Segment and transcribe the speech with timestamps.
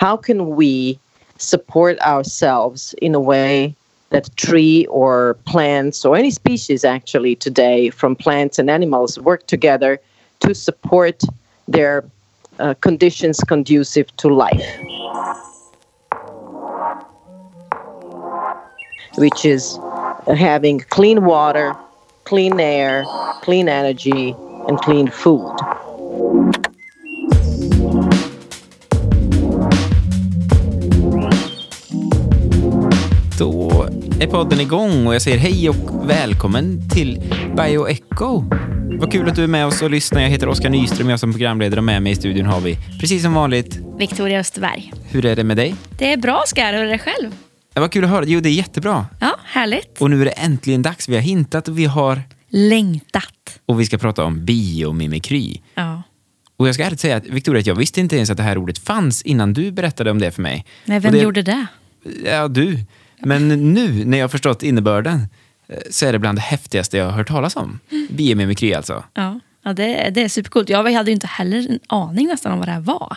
[0.00, 0.98] how can we
[1.36, 3.76] support ourselves in a way
[4.08, 10.00] that tree or plants or any species actually today from plants and animals work together
[10.40, 11.20] to support
[11.68, 12.02] their
[12.60, 14.64] uh, conditions conducive to life?
[19.18, 19.78] Which is
[20.34, 21.76] having clean water
[22.24, 23.04] clean air
[23.42, 24.34] clean energy
[24.66, 25.56] and clean food
[34.22, 37.20] är podden igång och jag säger hej och välkommen till
[37.56, 38.44] Bioecho.
[38.98, 40.22] Vad kul att du är med oss och lyssnar.
[40.22, 43.22] Jag heter Oskar Nyström, jag som programledare och med mig i studion har vi, precis
[43.22, 44.92] som vanligt, Victoria Österberg.
[45.10, 45.74] hur är det med dig?
[45.98, 47.30] Det är bra Oskar, hur är det själv?
[47.74, 48.24] Det var kul att höra.
[48.26, 49.06] Jo, det är jättebra.
[49.20, 50.00] Ja, härligt.
[50.00, 51.08] Och nu är det äntligen dags.
[51.08, 52.22] Vi har hintat och vi har...
[52.48, 53.60] Längtat.
[53.66, 55.60] Och vi ska prata om biomimikry.
[55.74, 56.02] Ja.
[56.56, 58.58] Och jag ska ärligt säga att Victoria, att jag visste inte ens att det här
[58.58, 60.64] ordet fanns innan du berättade om det för mig.
[60.84, 61.66] Nej, vem det, gjorde det?
[62.24, 62.78] Ja, du.
[63.22, 65.26] Men nu när jag har förstått innebörden
[65.68, 67.80] eh, så är det bland det häftigaste jag har hört talas om.
[68.10, 69.04] Biomimikry alltså.
[69.14, 70.68] Ja, ja det, det är supercoolt.
[70.68, 73.16] Jag hade ju inte heller en aning nästan om vad det här var.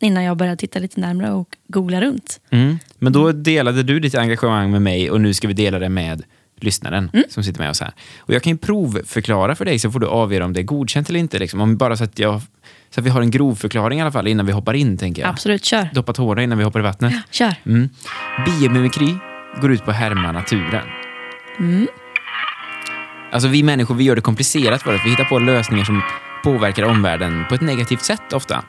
[0.00, 2.40] Innan jag började titta lite närmare och googla runt.
[2.50, 2.78] Mm.
[2.98, 6.22] Men då delade du ditt engagemang med mig och nu ska vi dela det med
[6.60, 7.92] lyssnaren som sitter med oss här.
[8.18, 11.08] Och jag kan ju provförklara för dig så får du avgöra om det är godkänt
[11.08, 11.38] eller inte.
[11.38, 11.60] Liksom.
[11.60, 12.40] Om bara så att, jag,
[12.94, 15.22] så att vi har en grov förklaring i alla fall innan vi hoppar in, tänker
[15.22, 15.28] jag.
[15.28, 15.88] Absolut, kör.
[15.92, 17.14] Doppa tårna innan vi hoppar i vattnet.
[17.30, 17.54] Kör.
[17.66, 17.88] Mm.
[18.46, 19.14] Biomimikry
[19.60, 20.86] går ut på att härma naturen.
[23.32, 25.00] Alltså vi människor vi gör det komplicerat för oss.
[25.04, 26.02] Vi hittar på lösningar som
[26.44, 28.64] påverkar omvärlden på ett negativt sätt ofta.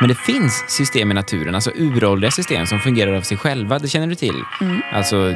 [0.00, 3.78] Men det finns system i naturen, alltså uråldriga system som fungerar av sig själva.
[3.78, 4.42] Det känner du till?
[4.92, 5.34] Alltså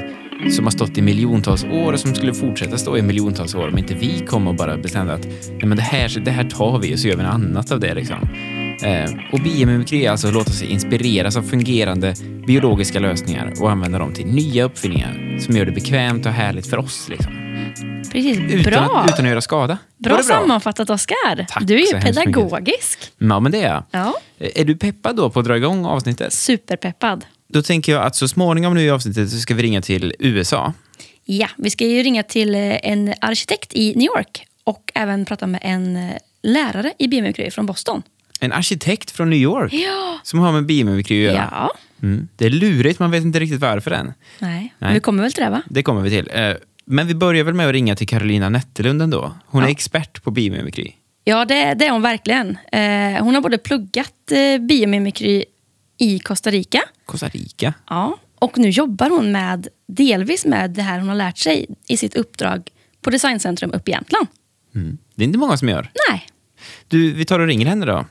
[0.50, 3.78] som har stått i miljontals år och som skulle fortsätta stå i miljontals år om
[3.78, 6.94] inte vi kom och bara bestämde att Nej, men det, här, det här tar vi
[6.94, 7.94] och så gör vi något annat av det.
[7.94, 8.28] Liksom.
[8.82, 12.14] Eh, och biomimikry är alltså att låta sig inspireras av fungerande
[12.46, 16.76] biologiska lösningar och använda dem till nya uppfinningar som gör det bekvämt och härligt för
[16.76, 17.08] oss.
[17.08, 17.32] Liksom.
[18.12, 18.38] Precis.
[18.38, 19.00] Utan, bra.
[19.00, 19.78] Att, utan att göra skada.
[19.98, 21.46] bra det sammanfattat Oskar.
[21.60, 22.98] Du är ju pedagogisk.
[23.18, 23.82] Ja, men det är jag.
[23.90, 24.14] Ja.
[24.38, 26.32] Är du peppad då på att dra igång avsnittet?
[26.32, 27.24] Superpeppad.
[27.48, 30.72] Då tänker jag att så småningom nu i avsnittet så ska vi ringa till USA.
[31.24, 32.60] Ja, vi ska ju ringa till eh,
[32.90, 36.10] en arkitekt i New York och även prata med en eh,
[36.42, 38.02] lärare i biomimikry från Boston.
[38.40, 40.18] En arkitekt från New York Ja.
[40.22, 41.48] som har med biomimikry att göra.
[41.52, 41.72] Ja.
[42.02, 42.28] Mm.
[42.36, 44.12] Det är lurigt, man vet inte riktigt varför än.
[44.38, 44.94] Nej, Nej.
[44.94, 45.62] vi kommer väl till det va?
[45.70, 46.30] Det kommer vi till.
[46.32, 46.52] Eh,
[46.84, 49.34] Men vi börjar väl med att ringa till Carolina Nettelund ändå.
[49.46, 49.70] Hon är Ja.
[49.72, 50.92] expert på biomimikry.
[51.24, 52.58] Ja, det, det är hon verkligen.
[53.20, 54.12] Hon har både pluggat
[54.68, 55.44] biomimikry
[55.98, 57.74] i Costa Rica Costa Rica.
[57.88, 61.96] ja, och nu jobbar hon med delvis med det här hon har lärt sig i
[61.96, 64.26] sitt uppdrag på Designcentrum uppe i Jämtland.
[64.74, 64.98] Mm.
[65.14, 65.90] Det är inte många som gör.
[66.10, 66.26] Nej,
[66.88, 68.04] Du, vi tar och ringer henne då.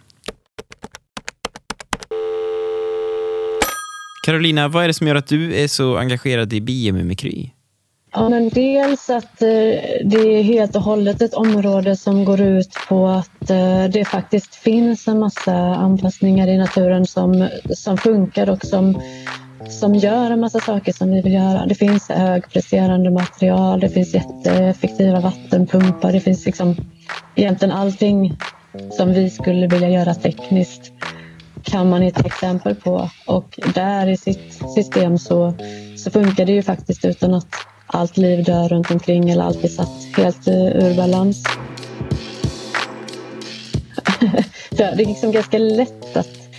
[4.25, 7.52] Carolina, vad är det som gör att du är så engagerad i biomimikry?
[8.15, 9.47] Ja, men dels att eh,
[10.05, 14.55] det är helt och hållet ett område som går ut på att eh, det faktiskt
[14.55, 19.01] finns en massa anpassningar i naturen som, som funkar och som,
[19.69, 21.65] som gör en massa saker som vi vill göra.
[21.65, 26.75] Det finns högpresterande material, det finns jätteeffektiva vattenpumpar, det finns liksom
[27.35, 28.37] egentligen allting
[28.91, 30.91] som vi skulle vilja göra tekniskt
[31.63, 33.09] kan man ge exempel på.
[33.27, 35.53] Och där i sitt system så,
[35.97, 37.47] så funkar det ju faktiskt utan att
[37.93, 41.43] allt liv dör runt omkring eller allt är satt helt eh, ur balans.
[44.69, 46.49] det är liksom ganska lätt att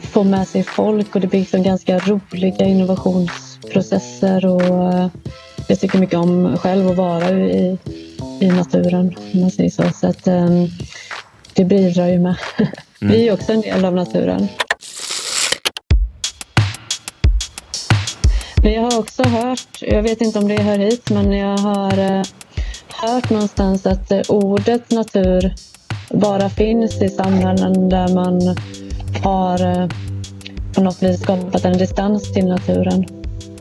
[0.00, 5.08] få med sig folk och det blir liksom ganska roliga innovationsprocesser och eh,
[5.68, 7.78] jag tycker mycket om själv att vara i,
[8.40, 9.82] i naturen om man säger så.
[9.94, 10.48] Så att eh,
[11.54, 12.36] det bidrar ju med.
[13.00, 14.48] Vi är också en del av naturen.
[18.64, 21.98] Men jag har också hört, jag vet inte om det hör hit, men jag har
[21.98, 22.22] eh,
[22.88, 25.54] hört någonstans att eh, ordet natur
[26.10, 28.56] bara finns i samhällen där man
[29.22, 29.88] har eh,
[30.74, 33.04] på något vis skapat en distans till naturen.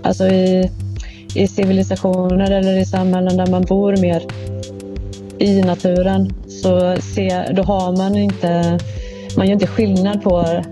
[0.02, 0.72] Alltså i,
[1.36, 4.24] i civilisationer eller i samhällen där man bor mer
[5.40, 8.80] i naturen så se, då har man inte,
[9.38, 10.64] man gör inte skillnad på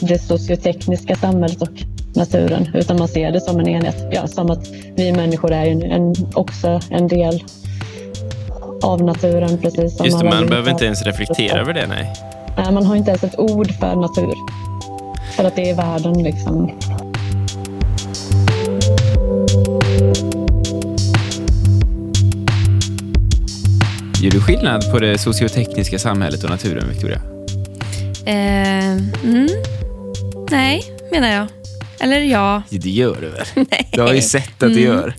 [0.00, 3.96] det sociotekniska samhället och naturen utan man ser det som en enhet.
[4.10, 7.44] Ja, som att vi människor är en, en, också en del
[8.82, 10.70] av naturen precis som Just det, man behöver har.
[10.70, 12.12] inte ens reflektera över det, nej.
[12.56, 14.34] Nej, man har inte ens ett ord för natur.
[15.36, 16.70] För att det är världen liksom.
[24.22, 27.20] Gör du skillnad på det sociotekniska samhället och naturen, Victoria?
[28.26, 28.92] Eh,
[29.24, 29.48] mm.
[30.50, 30.82] Nej,
[31.12, 31.57] menar jag.
[32.00, 32.62] Eller ja.
[32.70, 33.66] Det gör du väl?
[33.92, 35.14] Du har ju sett att du gör.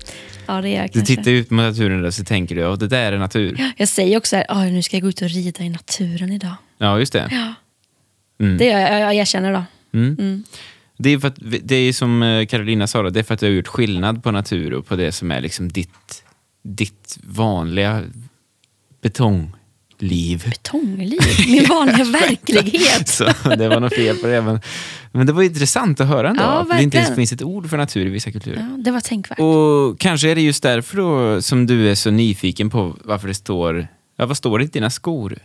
[0.47, 1.15] Ja, det jag Du kanske.
[1.15, 3.71] tittar ut mot naturen och så tänker du, det där är natur.
[3.77, 6.55] Jag säger också här, "Oj, nu ska jag gå ut och rida i naturen idag.
[6.77, 7.27] Ja, just det.
[7.31, 7.53] Ja.
[8.45, 8.57] Mm.
[8.57, 9.63] Det gör jag, jag erkänner då.
[9.99, 10.43] Mm.
[10.97, 13.39] Det är, för att, det är som eh, Carolina sa, då, det är för att
[13.39, 16.23] du har gjort skillnad på natur och på det som är liksom ditt,
[16.63, 18.03] ditt vanliga
[19.99, 20.43] betongliv.
[20.49, 23.07] Betongliv, min vanliga verklighet.
[23.07, 23.23] Så
[23.57, 24.41] det var något fel på det.
[24.41, 24.59] Men,
[25.11, 26.41] men det var intressant att höra ändå.
[26.43, 28.67] Ja, att det inte ens finns ett ord för natur i vissa kulturer.
[28.71, 29.39] Ja, det var tänkvärt.
[29.39, 33.33] Och kanske är det just därför då som du är så nyfiken på varför det
[33.33, 33.87] står...
[34.17, 35.37] Ja, vad står det i dina skor?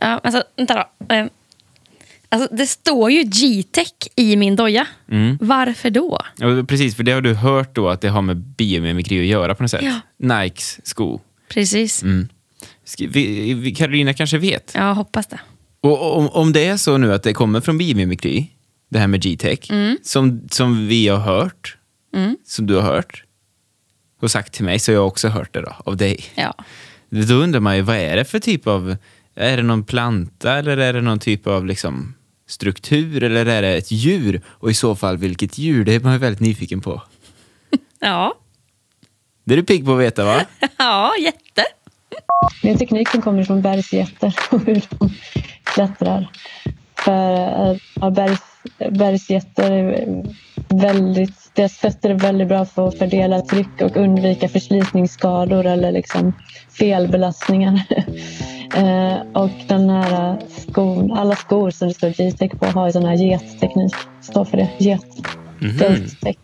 [0.00, 0.74] Ja, alltså, vänta
[1.08, 1.14] då.
[1.14, 1.26] Eh,
[2.30, 4.86] Alltså, det står ju G-tech i min doja.
[5.10, 5.38] Mm.
[5.40, 6.20] Varför då?
[6.36, 9.54] Ja, precis, för det har du hört då att det har med biomimikri att göra
[9.54, 9.82] på något sätt.
[9.84, 10.00] Ja.
[10.42, 11.20] Nikes sko.
[11.48, 12.02] Precis.
[12.02, 12.28] Mm.
[13.76, 14.72] Carolina kanske vet.
[14.74, 15.40] Jag hoppas det.
[15.80, 18.50] Och om, om det är så nu att det kommer från biomimikri,
[18.88, 19.70] det här med G-tech,
[20.02, 21.76] som, som vi har hört,
[22.46, 23.24] som du har hört
[24.20, 26.24] och sagt till mig, så har jag också hört det då, av dig.
[26.34, 26.54] Ja.
[27.10, 28.96] Då undrar man ju, vad är det för typ av...
[29.34, 32.14] Är det någon planta eller är det någon typ av liksom,
[32.48, 34.40] struktur eller är det ett djur?
[34.46, 35.84] Och i så fall vilket djur?
[35.84, 37.02] Det är man ju väldigt nyfiken på.
[38.00, 38.34] Ja.
[39.44, 40.44] Det är du pigg på att veta va?
[40.78, 41.64] ja, jätte.
[42.62, 45.10] Det är en teknik som kommer från bergsgetter och hur de
[45.64, 46.30] klättrar.
[46.96, 48.40] För eh, ja, bergs,
[48.90, 50.24] bergsgetter är
[50.68, 56.32] väldigt, deras fötter är väldigt bra för att fördela tryck och undvika förslitningsskador eller liksom
[56.78, 57.82] felbelastningar.
[58.76, 63.04] Eh, och den här skon, alla skor som det står G-tech på har ju sån
[63.04, 63.94] här getteknik.
[64.20, 64.70] Står för det.
[64.78, 65.06] Get.
[65.60, 66.36] Gate-tech.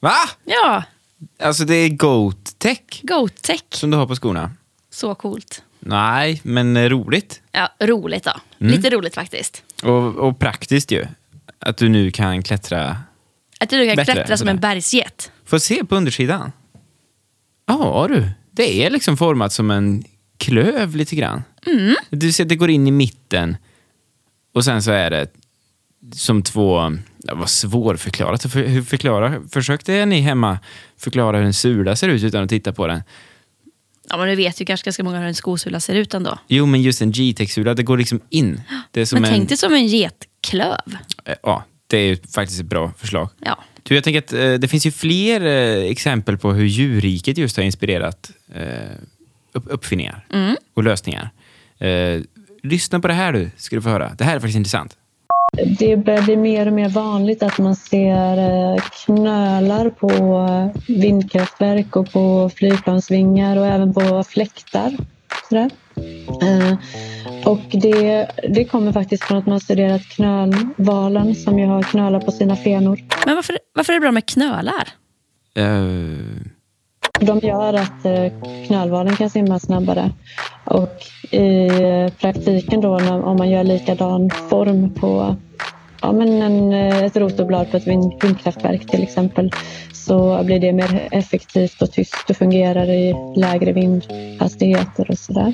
[0.00, 0.14] Va?
[0.44, 0.82] Ja,
[1.42, 1.88] Alltså det är
[2.58, 3.62] Goat-tech Goat-tech.
[3.70, 4.50] som du har på skorna?
[4.90, 5.62] Så coolt.
[5.80, 7.42] Nej, men roligt.
[7.52, 8.40] Ja, roligt då.
[8.60, 8.72] Mm.
[8.72, 9.64] Lite roligt faktiskt.
[9.82, 11.06] Och, och praktiskt ju.
[11.58, 12.96] Att du nu kan klättra.
[13.60, 15.32] Att du kan Bättre, klättra som en bergsget.
[15.44, 16.52] Få se på undersidan.
[17.66, 20.04] Ja du, det är liksom format som en
[20.36, 21.42] klöv lite grann.
[22.10, 23.56] Du ser att det går in i mitten
[24.54, 25.26] och sen så är det
[26.12, 28.52] som två, det var svårförklarat.
[28.52, 30.58] För, hur förklara, försökte ni hemma
[30.96, 33.02] förklara hur en sula ser ut utan att titta på den?
[34.10, 36.38] Ja, men du vet ju kanske ganska många hur en skosula ser ut ändå.
[36.48, 38.60] Jo, men just en G-Tech-sula, det går liksom in.
[38.90, 40.96] Det är som Men en, tänk dig som en getklöv.
[41.24, 43.28] Eh, Ja, det är ju faktiskt ett bra förslag.
[43.40, 43.58] Ja.
[43.82, 47.56] Du, jag tänker att eh, det finns ju fler eh, exempel på hur djurriket just
[47.56, 48.30] har inspirerat
[49.52, 50.26] upp, uppfinningar
[50.74, 51.30] och lösningar.
[52.62, 54.14] Lyssna på det här du, ska du få höra.
[54.18, 54.96] Det här är faktiskt intressant.
[55.66, 61.96] Det börjar bli mer och mer vanligt att man ser eh, knölar på eh, vindkraftverk
[61.96, 64.96] och på flygplansvingar och även på fläktar.
[65.48, 65.70] Sådär.
[66.42, 66.78] Eh,
[67.44, 72.32] Och det, det kommer faktiskt från att man studerat knölvalen som ju har knölar på
[72.32, 73.00] sina fenor.
[73.26, 74.88] Men varför, varför är det bra med knölar?
[75.54, 76.42] Eh,
[77.20, 78.06] De gör att
[78.66, 80.10] knölvalen kan simma snabbare.
[80.64, 80.96] Och
[81.34, 81.68] i
[82.20, 85.36] praktiken då när, om man gör likadan form på
[86.00, 89.50] ja, men en, eh, ett rotorblad på ett vind, vindkraftverk till exempel
[89.92, 95.52] så blir det mer effektivt och tyst och fungerar i lägre vindhastigheter och sådär.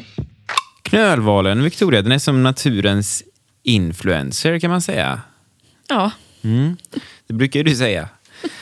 [0.82, 3.22] knölvalen, Victoria, den är som naturens
[3.62, 5.20] influencer kan man säga.
[5.88, 6.10] Ja,
[6.44, 6.76] Mm.
[7.26, 8.08] Det brukar du säga.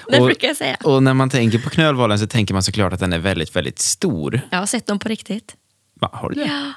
[0.09, 0.77] det Och- brukar jag säga.
[0.85, 3.79] Och när man tänker på knölvalen så tänker man såklart att den är väldigt, väldigt
[3.79, 4.41] stor.
[4.51, 5.55] Jag har sett dem på riktigt.
[6.01, 6.47] Va, har du det?
[6.47, 6.73] Ja,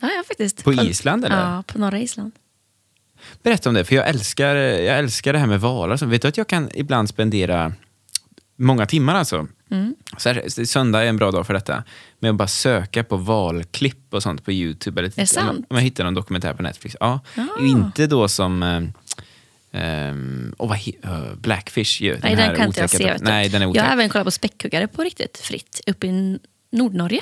[0.00, 0.64] ja, ja faktiskt.
[0.64, 1.36] På Island, eller?
[1.36, 2.32] Ja, på norra Island.
[3.42, 5.96] Berätta om det, för jag älskar, jag älskar det här med valar.
[5.96, 7.72] Så vet du att jag kan ibland spendera
[8.56, 9.46] många timmar alltså.
[9.70, 9.94] Mm.
[10.16, 11.84] Så här, söndag är en bra dag för detta.
[12.18, 15.00] Med att bara söka på valklipp och sånt på YouTube.
[15.00, 15.66] Eller det sant?
[15.70, 16.96] Om jag hittar någon dokumentär på Netflix.
[17.00, 17.20] Ja.
[17.36, 17.60] Ah.
[17.60, 18.62] Inte då som...
[19.72, 22.18] Um, oh, vad uh, Blackfish ju.
[22.22, 23.16] Nej, här den kan inte jag se.
[23.20, 26.38] Nej, den är jag har även kollat på späckhuggare på riktigt fritt uppe i
[26.72, 27.20] Nordnorge.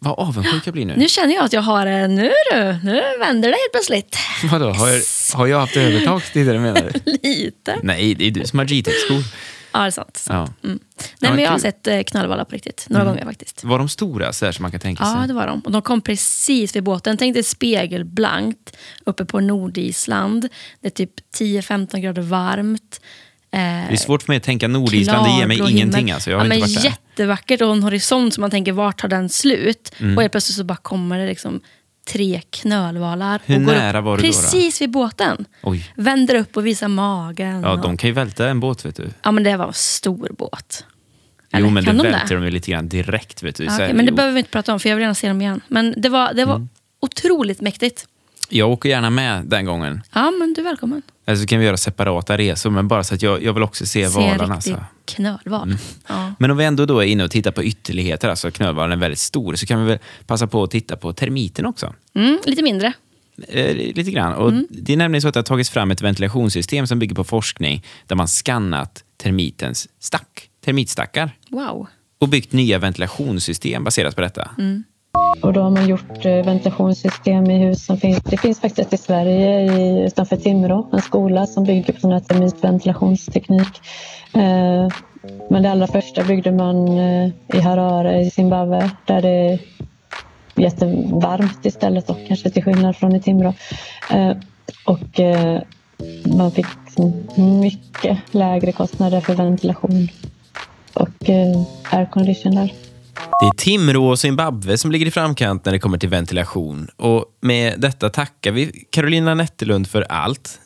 [0.00, 0.94] Vad avundsjuk jag blir nu.
[0.96, 2.14] Nu känner jag att jag har en...
[2.14, 4.16] Nu du, nu vänder det helt plötsligt.
[4.52, 5.02] Vadå, har jag,
[5.34, 7.12] har jag haft övertag tidigare menar du?
[7.28, 7.76] Lite.
[7.82, 9.24] Nej, det är du som har GTX-skor.
[9.72, 10.16] Ja, det är sant.
[10.16, 10.50] sant.
[10.62, 10.68] Ja.
[10.68, 10.78] Mm.
[10.98, 11.58] Ja, Nej, men jag har.
[11.58, 11.60] Mm.
[11.60, 12.86] sett eh, knallvallar på riktigt.
[12.90, 13.64] Några gånger faktiskt.
[13.64, 15.14] Var de stora så här som man kan tänka sig?
[15.20, 15.60] Ja, det var de.
[15.60, 17.16] Och de kom precis vid båten.
[17.16, 18.76] Tänk dig spegelblankt
[19.06, 20.48] uppe på Nordisland.
[20.80, 23.00] Det är typ 10-15 grader varmt.
[23.50, 23.62] Eh, Det
[23.92, 26.14] är svårt för mig att tänka Nordisland, det ger mig ingenting himmel.
[26.14, 26.30] alltså.
[26.30, 26.94] Jag har ja, inte varit där.
[27.18, 29.92] Jättevackert och en horisont som man tänker, vart tar den slut?
[29.98, 30.16] Mm.
[30.16, 31.60] Och helt plötsligt så bara kommer det liksom
[32.08, 33.40] tre knölvalar.
[33.44, 34.28] Hur och går nära upp var du då?
[34.28, 35.44] Precis vid båten.
[35.62, 35.92] Oj.
[35.96, 37.62] Vänder upp och visar magen.
[37.62, 37.78] Ja, och...
[37.80, 39.08] de kan ju välta en båt vet du.
[39.22, 40.84] ja, men det var en stor båt.
[41.52, 43.64] jo, Eller, men kan det de välter de ju lite grann direkt vet du.
[43.64, 44.16] Ja, här, men det jo.
[44.16, 45.60] behöver vi inte prata om, för jag vill gärna se dem igen.
[45.68, 46.68] Men det var, det var Mm.
[47.00, 48.06] otroligt mäktigt.
[48.48, 50.02] Jag åker gärna med den gången.
[50.12, 51.02] Ja, men du är välkommen.
[51.28, 53.86] Eller så kan vi göra separata resor, men bara så att jag, jag vill också
[53.86, 54.56] se Se en valarna.
[54.56, 54.84] riktig Alltså.
[55.04, 55.76] knölval.
[56.08, 56.32] Ja.
[56.38, 59.18] Men om vi ändå då är inne och tittar på ytterligheter, alltså knölvalen är väldigt
[59.18, 61.94] stor, så kan vi väl passa på att titta på termiten också.
[62.14, 62.92] Mm, lite mindre.
[63.48, 64.34] Eh, lite grann.
[64.34, 67.24] Och Det är nämligen så att det har tagits fram ett ventilationssystem som bygger på
[67.24, 71.86] forskning där man skannat termitens stack, termitstackar Wow.
[72.18, 74.50] och byggt nya ventilationssystem baserat på detta.
[75.42, 78.20] Och då har man gjort eh, ventilationssystem i hus som finns.
[78.22, 82.20] Det finns faktiskt i Sverige i, utanför Timrå, en skola som bygger på sån här
[82.20, 83.80] termitventilationsteknik.
[84.34, 84.88] Eh,
[85.50, 89.58] men det allra första byggde man eh, i Harare i Zimbabwe där det är
[90.56, 93.54] jättevarmt istället och kanske till skillnad från i Timrå.
[94.10, 94.32] Eh,
[94.84, 95.60] och eh,
[96.36, 96.66] man fick
[97.36, 100.08] mycket lägre kostnader för ventilation
[100.94, 102.87] och eh, aircondition där.
[103.40, 106.88] Det är Timrå och Zimbabwe som ligger i framkant när det kommer till ventilation.
[106.96, 110.60] Och med detta tackar vi Carolina Nettelund för allt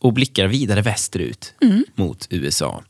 [0.00, 1.54] och blickar vidare västerut
[1.94, 2.82] mot USA.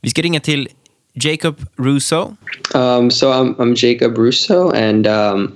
[0.00, 0.68] Vi ska ringa till
[1.12, 2.36] Jacob Russo.
[2.74, 5.52] Um, so I'm, I'm Jacob Russo, and um,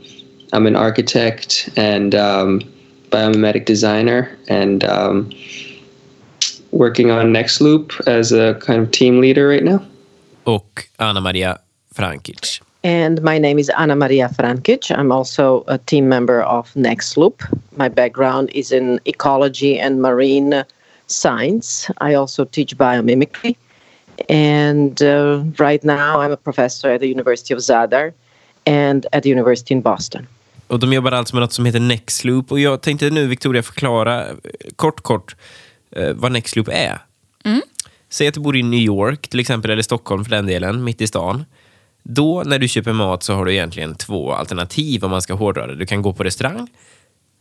[0.53, 2.61] I'm an architect and um,
[3.11, 5.31] biomimetic designer, and um,
[6.71, 9.79] working on Nextloop as a kind of team leader right now.
[10.45, 11.59] och Anna Maria
[11.95, 12.63] Frankic.
[12.83, 14.91] And my name is Anna Maria Frankic.
[14.91, 17.43] I'm also a team member of Nextloop.
[17.77, 20.65] My background is in ecology and marine
[21.07, 21.91] science.
[21.99, 23.57] I also teach biomimicry.
[24.29, 28.13] And uh, right now, I'm a professor at the University of Zadar
[28.67, 30.27] and at the University in Boston.
[30.67, 32.53] Och de jobbar alltså med något som heter Nextloop.
[32.53, 34.35] Och jag tänkte nu, Victoria, förklara eh,
[34.77, 35.37] kort, kort
[35.97, 36.99] eh, vad Nextloop är.
[38.13, 41.01] Säg att du bor i New York, till exempel, eller Stockholm för den delen, mitt
[41.01, 41.45] i stan.
[42.03, 45.67] Då, när du köper mat, så har du egentligen två alternativ om man ska hårdra
[45.67, 45.75] det.
[45.75, 46.69] Du kan gå på restaurang,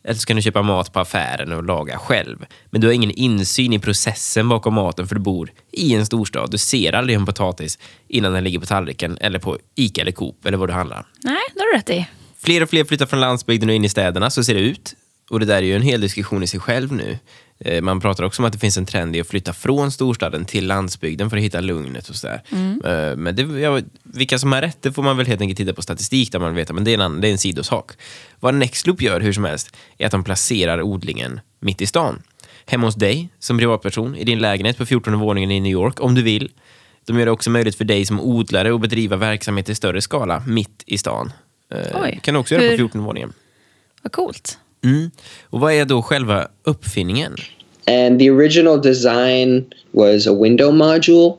[0.03, 2.45] eller så kan du köpa mat på affären och laga själv.
[2.69, 6.51] Men du har ingen insyn i processen bakom maten för du bor i en storstad.
[6.51, 10.45] Du ser aldrig en potatis innan den ligger på tallriken eller på Ica eller Coop
[10.45, 11.05] eller vad du handlar.
[11.23, 12.07] Nej, det har du rätt i.
[12.37, 14.95] Fler och fler flyttar från landsbygden och in i städerna, så ser det ut.
[15.29, 17.17] Och det där är ju en hel diskussion i sig själv nu.
[17.65, 20.45] Eh, Man pratar också om att det finns en trend i att flytta från storstaden
[20.45, 22.41] till landsbygden för att hitta lugnet och sådär.
[22.85, 25.73] Eh, Men det, ja, vilka som har rätt, det får man väl helt enkelt titta
[25.73, 27.91] på statistik där man vet, men det är en, annan- det är en sidosak.
[28.39, 32.21] Vad Nextloop gör hur som helst är att de placerar odlingen mitt i stan.
[32.65, 36.15] Hemma hos dig som privatperson i din lägenhet på 14 våningen i New York om
[36.15, 36.51] du vill.
[37.05, 40.43] De gör det också möjligt för dig som odlare att bedriva verksamhet i större skala
[40.47, 41.31] mitt i stan.
[41.71, 42.19] Eh, Oj.
[42.23, 43.33] kan du också göra på Hur- 14 våningen.
[44.01, 44.57] Vad coolt.
[44.83, 45.11] Mm.
[45.49, 47.35] Och vad är då själva uppfinningen?
[47.87, 51.37] And the original design was a window module,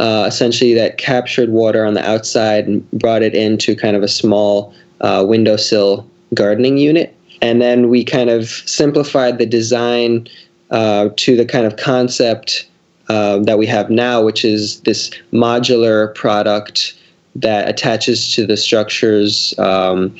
[0.00, 4.08] uh, essentially that captured water on the outside and brought it into kind of a
[4.08, 7.14] small uh, windowsill gardening unit.
[7.40, 10.28] And then we kind of simplified the design
[10.70, 12.66] uh, to the kind of concept
[13.08, 16.94] uh, that we have now, which is this modular product
[17.36, 20.14] that attaches to the structures, um,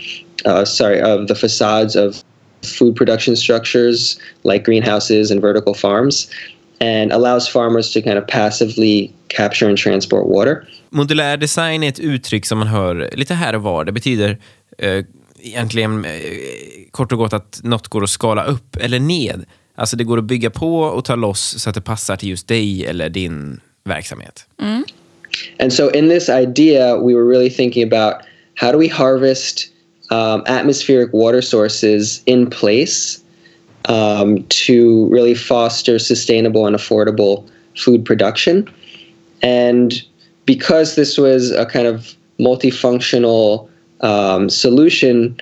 [0.45, 2.23] uh, sorry, of the facades of
[2.66, 6.28] food production structures like greenhouses and vertical farms
[6.81, 10.69] and allows farmers to kind of passively capture and transport water.
[10.90, 13.85] Modulär design är ett uttryck som man hör lite här och var.
[13.85, 14.38] Det betyder
[14.78, 15.04] eh,
[15.42, 16.11] egentligen eh,
[16.90, 19.45] kort och gott att något går att skala upp eller ned.
[19.75, 22.49] Alltså det går att bygga på och ta loss så att det passar till just
[22.49, 24.47] dig eller din verksamhet.
[25.59, 28.23] And so, in this idea, we were really thinking about
[28.54, 29.72] how do we harvest
[30.12, 33.25] um, atmospheric water sources in place
[33.87, 38.71] um, to really foster sustainable and affordable food production.
[39.42, 40.02] And
[40.45, 43.69] because this was a kind of multifunctional
[44.02, 45.35] um, solution,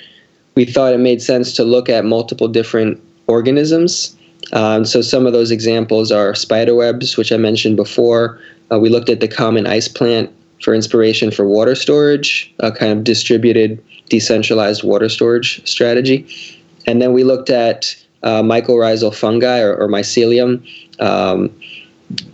[0.54, 4.16] we thought it made sense to look at multiple different organisms.
[4.52, 8.40] Um, so some of those examples are spiderwebs, which I mentioned before.
[8.70, 10.30] Uh, we looked at the common ice plant
[10.62, 16.26] for inspiration for water storage, a kind of distributed, decentralized water storage strategy.
[16.86, 20.62] And then we looked at uh, mycorrhizal fungi or, or mycelium,
[21.00, 21.48] um,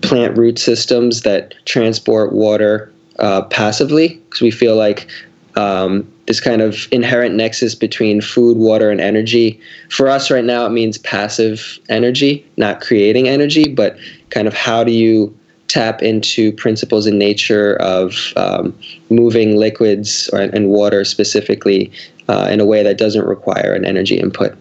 [0.00, 5.08] plant root systems that transport water uh, passively, because we feel like
[5.54, 9.60] um, this kind of inherent nexus between food, water, and energy.
[9.90, 13.96] For us right now, it means passive energy, not creating energy, but
[14.30, 15.34] kind of how do you
[15.68, 18.76] tap into principles in nature of um,
[19.10, 21.90] moving liquids or, and water specifically
[22.28, 24.56] uh, in a way that doesn't require an energy input.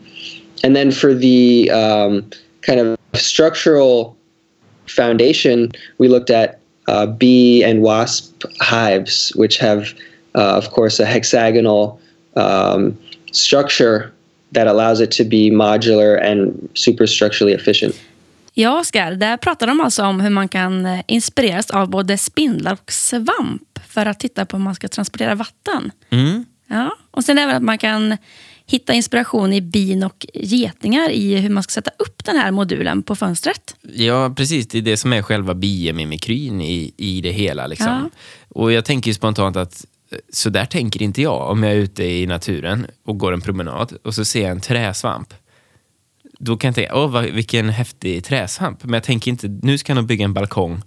[0.63, 2.29] And then for the um,
[2.61, 4.17] kind of structural
[4.87, 9.93] foundation, we looked at uh, bee and wasp hives, which have,
[10.35, 11.99] uh, of course, a hexagonal
[12.35, 12.97] um,
[13.31, 14.13] structure
[14.51, 17.99] that allows it to be modular and super structurally efficient.
[18.57, 22.73] Ja, Oskar, där pratar de alltså om hur man kan eh, inspireras av både spindlar
[22.73, 25.91] och svamp för att titta på hur man ska transportera vatten.
[26.09, 26.45] Mm.
[26.67, 26.97] Ja.
[27.11, 28.17] Och sen även att man kan
[28.65, 33.03] hitta inspiration i bin och getingar i hur man ska sätta upp den här modulen
[33.03, 33.75] på fönstret.
[33.81, 34.67] Ja, precis.
[34.67, 37.67] Det är det som är själva biomimikrin i, i det hela.
[37.67, 37.87] Liksom.
[37.87, 38.09] Ja.
[38.49, 42.03] Och jag tänker spontant att eh, så där tänker inte jag om jag är ute
[42.03, 45.33] i naturen och går en promenad och så ser jag en träsvamp.
[46.39, 48.83] Då kan jag tänka, åh vad, vilken häftig träsvamp.
[48.83, 50.81] Men jag tänker inte, nu ska jag nog bygga en balkong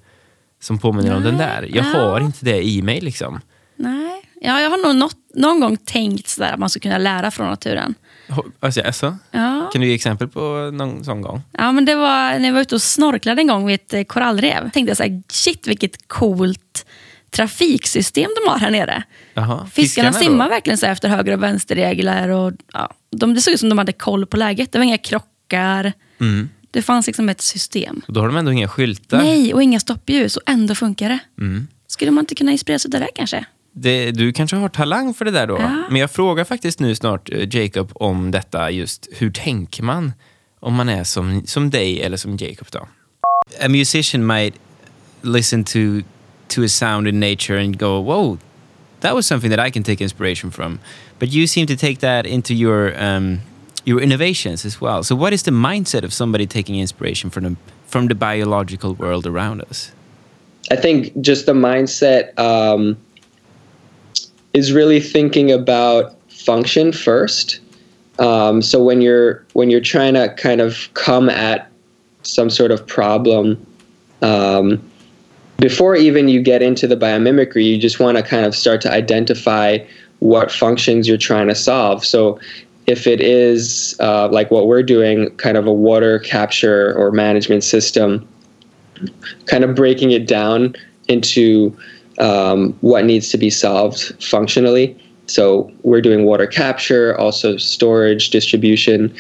[0.61, 1.63] som påminner om den där.
[1.75, 1.91] Jag Ja.
[2.11, 3.41] har inte det i mig liksom.
[3.77, 7.31] Nej, ja, jag har nog något, någon gång tänkt sådär att man ska kunna lära
[7.31, 7.95] från naturen.
[8.61, 9.71] Alltså, alltså, Ja.
[9.73, 11.43] kan du ge exempel på någon sån gång?
[11.53, 14.03] Ja, men det var när jag var ute och snorklade en gång vid ett eh,
[14.05, 14.71] korallrev.
[14.71, 16.87] tänkte jag så här, shit vilket coolt
[17.31, 19.03] trafiksystem de har här nere.
[19.35, 20.19] Jaha, Fiskarna, då?
[20.19, 22.29] simmar verkligen så efter höger och vänsterregler.
[22.29, 24.73] Och, ja, de, det såg ut som de hade koll på läget.
[24.73, 25.29] Det var inga krockar.
[25.53, 26.49] Mm.
[26.71, 28.03] Det fanns liksom ett system.
[28.07, 29.19] Och då har de ändå inga skyltar.
[29.19, 30.37] Nej, och inga stoppljus.
[30.37, 31.19] Och ändå funkar det.
[31.41, 31.69] Mm.
[31.87, 33.45] Skulle man inte kunna inspireras av det där kanske?
[33.73, 35.59] Det, du kanske har talang för det där då?
[35.61, 35.83] Ja.
[35.91, 39.09] Men jag frågar faktiskt nu snart eh, Jacob om detta just.
[39.13, 40.13] Hur tänker man
[40.61, 42.89] om man är som, som dig eller som Jacob då?
[43.65, 44.55] A musician might
[45.23, 45.79] listen to,
[46.49, 48.39] to a sound in nature and go, whoa,
[49.01, 50.79] that was something that I can take inspiration from.
[51.19, 53.41] But you seem to take that into your, um,
[53.89, 55.03] your innovations as well.
[55.03, 59.27] So what is the mindset of somebody taking inspiration from the, from the biological world
[59.27, 59.91] around us?
[60.71, 62.99] I think just the mindset um,
[64.53, 67.61] is really thinking about function first.
[68.19, 71.71] Um, so when you're when you're trying to kind of come at
[72.25, 73.65] some sort of problem,
[74.21, 74.83] um,
[75.59, 78.93] before even you get into the biomimicry, you just want to kind of start to
[78.93, 79.79] identify
[80.19, 82.05] what functions you're trying to solve.
[82.05, 82.41] So
[82.89, 87.63] if it is uh, like what we're doing, kind of a water capture or management
[87.63, 88.27] system,
[89.45, 90.75] kind of breaking it down
[91.07, 91.77] into
[92.19, 94.97] um, what needs to be solved functionally.
[95.27, 99.15] So we're doing water capture, also storage, distribution,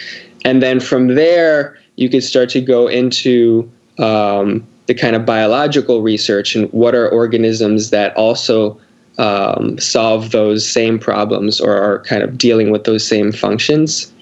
[0.47, 6.01] and then from there you could start to go into um, the kind of biological
[6.01, 8.81] research and what are organisms that also
[9.19, 14.13] um, solve those same problems or are kind of dealing with those same functions.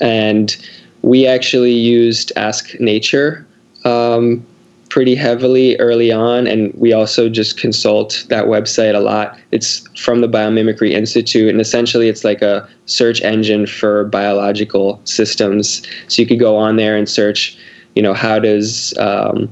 [0.00, 0.56] And
[1.02, 3.46] we actually used Ask Nature
[3.84, 4.44] um,
[4.88, 9.38] pretty heavily early on, and we also just consult that website a lot.
[9.50, 15.82] It's from the Biomimicry Institute, and essentially it's like a search engine for biological systems.
[16.08, 17.58] So you could go on there and search,
[17.94, 19.50] you know, how does um,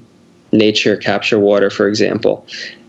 [0.53, 2.47] nature capture water, for example,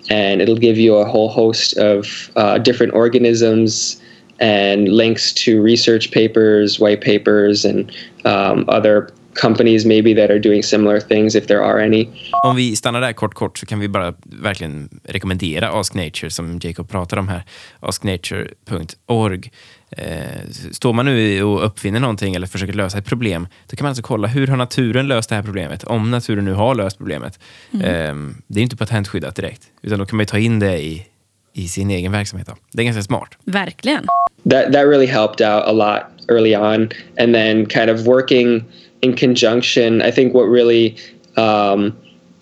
[0.10, 4.02] and it'll give you a whole host of uh, different organisms
[4.40, 7.92] and links to research papers, white papers, and
[8.26, 12.10] um, other companies maybe that are doing similar things if there are any.
[12.44, 16.60] Om vi stannar där kort, kort så kan vi bara verkligen rekommendera Ask Nature som
[16.64, 17.44] Jacob pratar om här.
[17.80, 19.52] asknature.org.
[19.92, 23.90] Eh, står man nu och uppfinner någonting eller försöker lösa ett problem, då kan man
[23.90, 25.84] alltså kolla hur har naturen löst det här problemet?
[25.84, 27.40] Om naturen nu har löst problemet.
[27.74, 28.16] Eh,
[28.48, 31.06] det är inte patentskyddat direkt, utan då kan man ju ta in det i,
[31.54, 32.48] i sin egen verksamhet.
[32.48, 32.56] Då.
[32.72, 33.38] Det är ganska smart.
[33.46, 34.08] Verkligen.
[34.50, 38.64] that that really helped out a lot early on and then kind of working
[39.02, 40.96] in conjunction i think what really
[41.36, 41.94] um,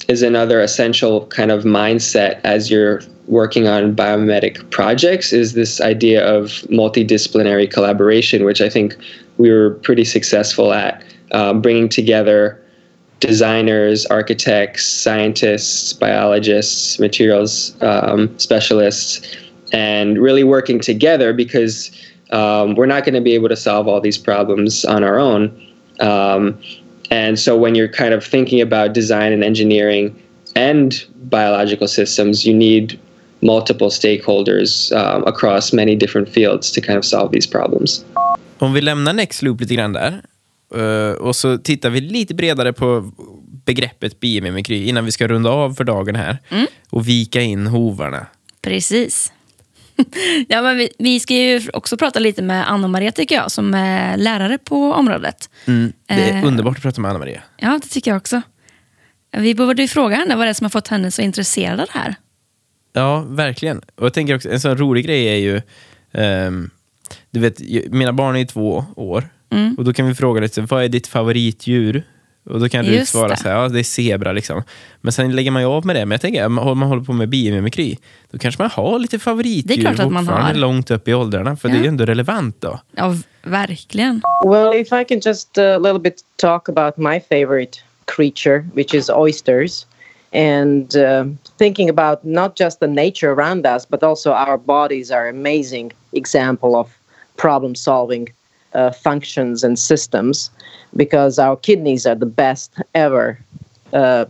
[0.08, 6.24] is another essential kind of mindset as you're working on biomedic projects is this idea
[6.26, 8.96] of multidisciplinary collaboration which i think
[9.38, 12.62] we were pretty successful at um, bringing together
[13.20, 19.36] designers, architects, scientists, biologists, materials um, specialists,
[19.72, 21.92] and really working together because
[22.32, 25.50] um, we're not going to be able to solve all these problems on our own.
[27.10, 30.16] And so when you're kind of thinking about design and engineering
[30.56, 33.00] and biological systems, you need
[33.40, 38.06] multiple stakeholders um, across many different fields to kind of solve these problems.
[38.58, 40.22] Om vi lämnar Nextloop lite grann där
[40.76, 43.12] eh, och så tittar vi lite bredare på
[43.66, 46.38] begreppet biomimikry innan vi ska runda av för dagen här
[46.90, 48.28] och vika in hovarna.
[48.62, 49.32] Precis.
[50.48, 54.18] ja, men vi, vi ska ju också prata lite med Anna-Maria tycker jag, som är
[54.18, 55.50] lärare på området.
[55.66, 56.46] Det är Eh.
[56.48, 57.42] underbart att prata med Anna-Maria.
[57.58, 58.42] Ja, det tycker jag också.
[59.38, 61.86] Vi borde ju fråga henne vad det är som har fått henne så intresserad av
[61.94, 62.16] det här.
[62.94, 63.78] Ja, verkligen.
[63.96, 65.62] Och jag tänker också, en sån rolig grej är ju,
[66.14, 66.70] ehm,
[67.32, 67.60] du vet,
[67.92, 69.30] mina barn är ju två år
[69.78, 72.04] och då kan vi fråga lite, vad är ditt favoritdjur?
[72.46, 73.38] Och då kan du Just svara det.
[73.38, 74.64] så här, ja det är zebra liksom.
[75.02, 76.06] Men sen lägger man ju av med det.
[76.06, 77.98] Men jag tänker, om man håller på med biomimikry,
[78.32, 80.54] då kanske man har lite favoritdjur Det är klart att man har.
[80.54, 82.80] långt upp i åldrarna, för det är ju ändå relevant då.
[82.92, 84.22] Ja, verkligen.
[84.46, 87.80] Well, if I can just a little bit talk about my favorite
[88.16, 89.86] creature, which is oysters,
[90.34, 91.26] and uh,
[91.58, 96.76] thinking about not just the nature around us, but also our bodies are amazing example
[96.76, 96.88] of
[97.38, 98.28] problem solving
[98.76, 100.52] uh, functions and systems
[100.96, 103.40] because our kidneys are the best ever
[103.94, 104.26] uh,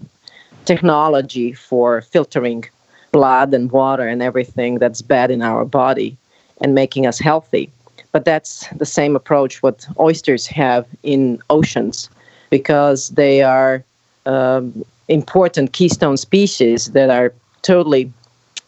[0.65, 2.63] technology for filtering
[3.12, 6.17] blood and water and everything that's bad in our body
[6.62, 7.69] and making us healthy.
[8.12, 12.10] But that's the same approach what oysters have in oceans
[12.49, 13.84] because they are
[14.25, 18.12] um, important keystone species that are totally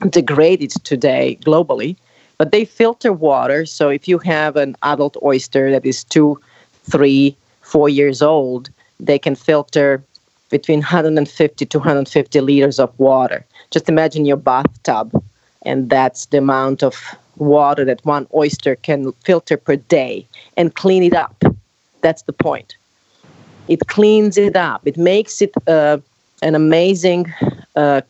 [0.09, 1.95] degraded today globally.
[2.37, 3.65] But they filter water.
[3.65, 6.39] So if you have an adult oyster that is two,
[6.83, 8.69] three, four years old,
[8.99, 10.03] they can filter
[10.49, 13.45] between 150 to 150 liters of water.
[13.71, 15.11] Just imagine your bathtub,
[15.63, 16.95] and that's the amount of
[17.35, 21.43] water that one oyster can filter per day and clean it up.
[22.01, 22.77] That's the point.
[23.67, 24.81] It cleans it up.
[24.85, 25.97] It makes it uh,
[26.41, 27.33] an amazing
[27.75, 28.01] uh,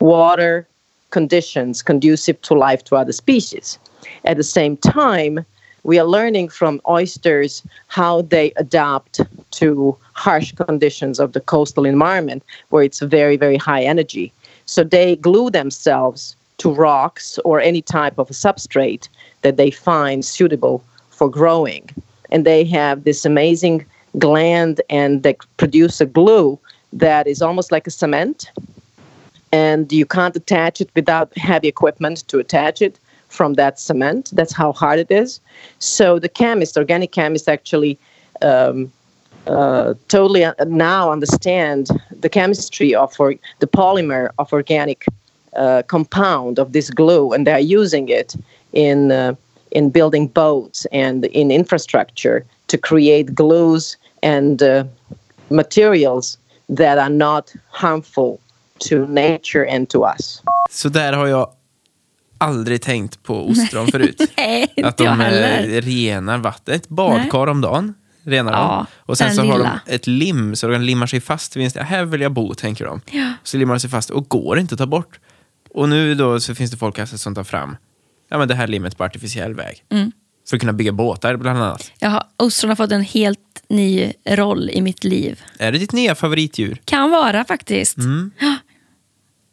[0.00, 0.67] water
[1.10, 3.78] conditions conducive to life to other species.
[4.24, 5.44] At the same time,
[5.84, 9.20] we are learning from oysters how they adapt
[9.52, 14.32] to harsh conditions of the coastal environment where it's very, very high energy.
[14.66, 19.08] So they glue themselves to rocks or any type of a substrate
[19.42, 21.88] that they find suitable for growing.
[22.30, 23.86] And they have this amazing
[24.18, 26.58] gland and they produce a glue
[26.92, 28.50] that is almost like a cement.
[29.52, 34.30] And you can't attach it without heavy equipment to attach it from that cement.
[34.32, 35.40] That's how hard it is.
[35.78, 37.98] So the chemist, organic chemist, actually
[38.42, 38.92] um,
[39.46, 45.06] uh, totally now understand the chemistry of the polymer of organic
[45.56, 48.36] uh, compound of this glue, and they're using it
[48.72, 49.34] in uh,
[49.70, 54.84] in building boats and in infrastructure to create glues and uh,
[55.50, 58.40] materials that are not harmful
[58.78, 60.42] to nature and to us.
[60.70, 61.50] Så där har jag
[62.38, 64.20] aldrig tänkt på ostron förut.
[64.36, 65.80] Nej, Att de eh, heller.
[65.80, 66.74] renar vatten.
[66.74, 68.58] Ett badkar om dagen renar de.
[68.58, 69.80] Ja, Och sen så har de lilla.
[69.86, 71.56] ett lim så de limmar sig fast.
[71.56, 71.84] vid en sten.
[71.86, 73.00] Här vill jag bo, tänker de.
[73.10, 73.32] Ja.
[73.42, 75.20] Så limmar de sig fast och går inte att ta bort.
[75.74, 77.76] Och nu då så finns det folk alltså som tar fram
[78.30, 79.84] ja, men det här limmet på artificiell väg.
[79.90, 80.12] Mm.
[80.48, 81.92] För att kunna bygga båtar bland annat.
[81.98, 83.38] Jag har, ostron har fått en helt
[83.68, 85.42] ny roll i mitt liv.
[85.58, 86.80] Är det ditt nya favoritdjur?
[86.84, 87.98] Kan vara faktiskt.
[87.98, 88.30] Mm.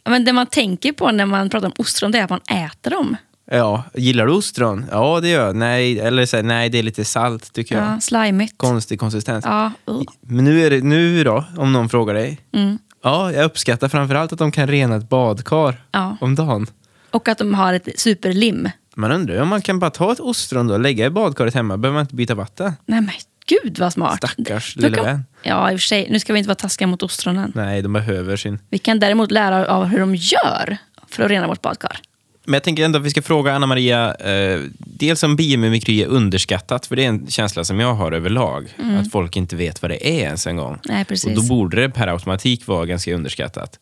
[0.10, 2.92] Men det man tänker på när man pratar om ostron det är att man äter
[2.92, 3.16] dem.
[3.52, 4.86] Ja, gillar du ostron?
[4.92, 5.56] Ja, det gör jag.
[5.56, 7.86] Nej, eller så här, nej, det är lite salt tycker jag.
[7.86, 8.58] Ja, slimigt.
[8.58, 9.46] Konstig konsistens.
[9.46, 10.02] Ja, uh.
[10.22, 12.40] Men nu är det nu då, om någon frågar dig.
[12.54, 12.78] Mm.
[13.04, 16.18] Ja, jag uppskattar framförallt att de kan rena ett badkar Ja.
[16.22, 16.68] om dagen.
[17.12, 18.70] Och att de har ett superlim.
[18.96, 21.54] Man undrar ju om man kan bara ta ett ostron då och lägga i badkaret
[21.54, 21.78] hemma.
[21.78, 22.74] behöver man inte byta vatten.
[22.86, 23.10] Nej men
[23.48, 24.18] gud vad smart.
[24.18, 25.26] Stackars kan- vän.
[25.44, 26.08] Ja, i och för sig.
[26.10, 27.52] Nu ska vi inte vara taskiga mot ostronen.
[27.56, 28.60] Nej, de behöver sin...
[28.70, 30.78] Vi kan däremot lära av hur de gör
[31.08, 32.00] för att rena vårt badkar.
[32.48, 36.86] Men jag tänker ändå att vi ska fråga Anna-Maria, eh, dels om biomimikry är underskattat,
[36.86, 38.76] för det är en känsla som jag har överlag.
[39.00, 40.68] Att folk inte vet vad det är ens en gång.
[40.68, 40.80] Mm.
[40.86, 41.38] Nej, precis.
[41.38, 43.80] Och då borde det per automatik vara ganska underskattat.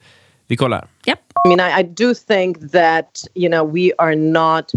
[0.47, 0.87] Vi kollar.
[1.05, 1.19] Japp.
[1.45, 4.71] I mean, I, I do think that you know we are not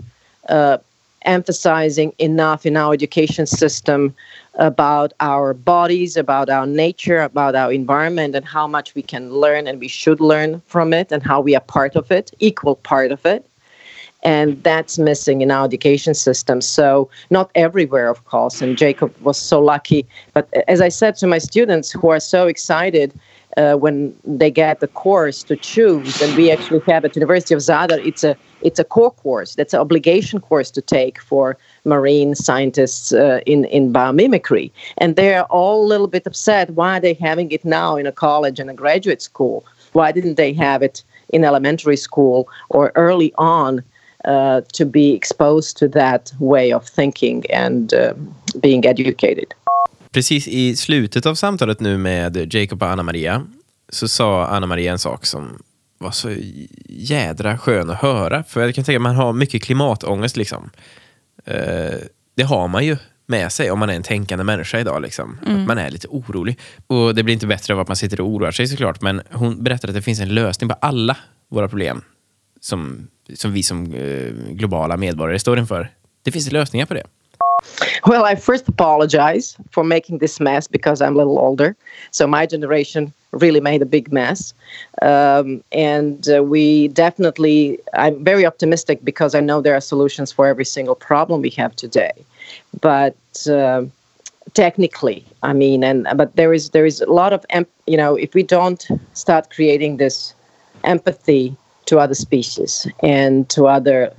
[0.51, 0.77] uh,
[1.27, 4.15] emphasizing enough in our education system
[4.55, 9.67] about our bodies, about our nature, about our environment, and how much we can learn
[9.67, 13.13] and we should learn from it, and how we are part of it, equal part
[13.13, 13.45] of it.
[14.23, 16.61] And that's missing in our education system.
[16.61, 18.63] So, not everywhere, of course.
[18.63, 20.07] And Jacob was so lucky.
[20.33, 23.13] But as I said to my students who are so excited
[23.57, 27.61] uh, when they get the course to choose, and we actually have at University of
[27.61, 29.55] Zadar, it's a it's a core course.
[29.55, 35.45] That's an obligation course to take for marine scientists uh, in in biomimicry, and they're
[35.45, 36.71] all a little bit upset.
[36.71, 39.65] Why are they having it now in a college and a graduate school?
[39.93, 43.83] Why didn't they have it in elementary school or early on
[44.27, 48.13] uh, to be exposed to that way of thinking and uh,
[48.61, 49.55] being educated?
[50.17, 53.47] Precis i slutet av samtalet nu med Jacob och Anna-Maria
[53.89, 55.63] så sa Anna-Maria en sak som
[55.99, 56.35] var så
[56.89, 58.45] jädra skön att höra.
[58.45, 60.37] För jag kan tänka att man har mycket klimatångest.
[60.37, 60.71] Liksom.
[61.45, 61.95] Eh,
[62.35, 65.03] det har man ju med sig om man är en tänkande människa idag.
[65.03, 65.39] Liksom.
[65.47, 66.59] Att man är lite orolig.
[66.87, 69.01] Och Det blir inte bättre av att man sitter och oroar sig såklart.
[69.01, 71.17] Men hon berättade att det finns en lösning på alla
[71.49, 72.03] våra problem
[72.61, 75.91] som, som vi som eh, globala medborgare står inför.
[76.25, 77.07] Det finns lösningar på det.
[78.07, 81.77] Well, I first apologize for making this mess because I'm a little older.
[82.11, 84.55] So my generation really made a big mess.
[85.03, 90.47] Um, and uh, we definitely, I'm very optimistic because I know there are solutions for
[90.47, 92.13] every single problem we have today.
[92.81, 93.17] But
[93.51, 93.85] uh,
[94.55, 97.45] technically i mean and but there is there is a lot of
[97.87, 100.35] you know if we don't start creating this
[100.85, 104.13] empathy to other species and to other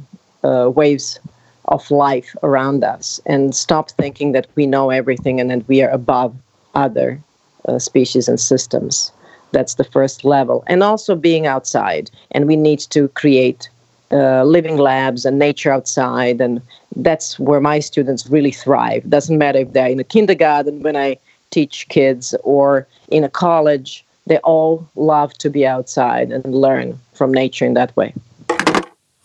[0.44, 1.20] uh, waves
[1.68, 5.90] of life around us and stop thinking that we know everything and that we are
[5.90, 6.36] above
[6.76, 7.20] other
[7.68, 9.12] uh, species and systems.
[9.52, 10.64] That's the first level.
[10.68, 12.10] And also being outside.
[12.32, 13.70] And we need to create
[14.12, 16.40] uh, living labs and nature outside.
[16.40, 16.62] And
[16.96, 19.10] that's where my students really thrive.
[19.10, 21.18] Doesn't matter if they're in a kindergarten when i
[21.50, 24.04] teach kids or in a college.
[24.26, 28.14] They all love to be outside and learn from nature in that way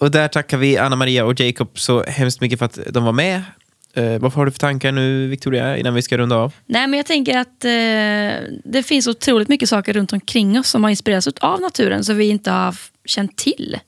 [0.02, 3.12] Och där tackar vi Anna Maria och Jacob så hemskt mycket för att de var
[3.12, 3.42] med.
[3.94, 6.52] Eh, vad har du för tankar nu, Victoria, innan vi ska runda av?
[6.66, 10.84] Nej, men jag tänker att eh, det finns otroligt mycket saker runt omkring oss som
[10.84, 13.78] har inspirerats av naturen som vi inte har känt till.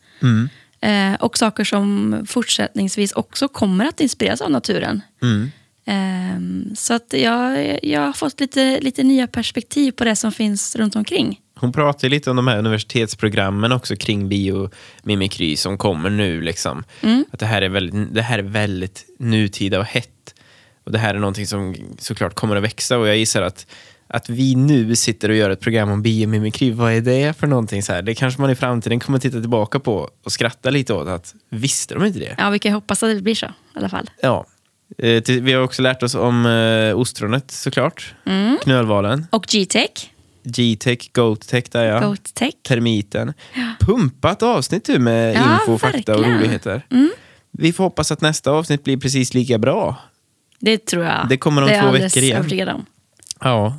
[0.81, 5.03] Eh, och saker som fortsättningsvis också kommer att inspireras av naturen.
[5.87, 10.77] Eh, så att jag, jag har fått lite, lite nya perspektiv på det som finns
[10.77, 11.41] runt omkring.
[11.57, 16.41] Hon pratar lite om de här universitetsprogrammen också kring biomimikry som kommer nu.
[16.41, 16.85] Liksom.
[17.31, 20.35] Att det här, är väldigt, det här är väldigt nutida och hett.
[20.85, 23.67] Och det här är någonting som såklart kommer att växa och jag gissar att
[24.07, 27.83] att vi nu sitter och gör ett program om biomimikry, vad är det för någonting?
[27.83, 28.03] Så här?
[28.03, 31.09] Det kanske man i framtiden kommer att titta tillbaka på och skratta lite åt.
[31.09, 32.35] att Visste de inte det?
[32.39, 34.11] Ja, vi kan hoppas att det blir så i alla fall.
[34.23, 34.47] Ja.
[34.99, 38.15] Eh, Vi har också lärt oss om eh, ostronet såklart.
[38.63, 39.27] Knölvalen.
[39.31, 40.11] Och G-Tech,
[40.45, 42.01] G-tech, Goat-tech där ja.
[42.01, 42.53] Goat-Tech.
[42.69, 43.33] Termiten.
[43.81, 46.83] Pumpat avsnitt du med Ja, info, fakta och roligheter.
[47.59, 49.97] Vi får hoppas att nästa avsnitt blir precis lika bra.
[50.61, 51.27] Det tror jag.
[51.29, 52.69] Det kommer om jag två veckor igen.
[52.69, 52.87] om.
[53.41, 53.77] Ja.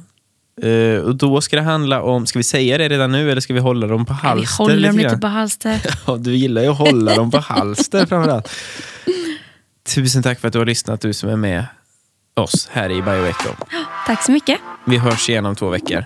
[0.61, 3.53] Eh, och då ska det handla om, ska vi säga det redan nu eller ska
[3.53, 4.63] vi hålla dem på Nej, vi halster?
[4.63, 5.81] håller dem lite på halster.
[6.07, 8.51] Ja, du gillar ju att hålla dem på halster framförallt.
[9.95, 11.65] Tusen tack för att du har lyssnat, du som är med
[12.33, 13.49] oss här i Bioecho.
[14.07, 14.59] Tack så mycket.
[14.85, 16.05] Vi hörs igen om två veckor.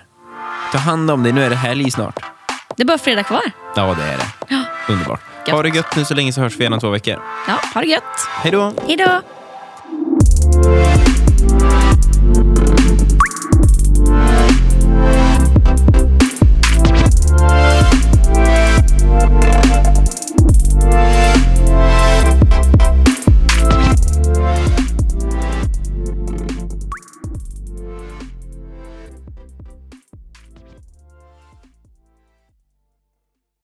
[0.72, 1.32] Ta hand om dig.
[1.32, 2.20] Nu är det helg snart.
[2.76, 3.42] Det är bara fredag kvar.
[3.76, 4.26] Ja, det är det.
[4.48, 4.62] Ja.
[4.88, 5.20] Underbart.
[5.46, 5.54] Gött.
[5.56, 7.22] Ha det gött nu så länge så hörs vi igen om två veckor.
[7.48, 8.28] Ja, ha det gött.
[8.42, 8.72] Hej då.
[8.86, 9.20] Hej då.